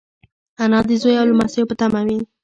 [0.63, 2.19] انا د زوی او لمسيو په تمه وي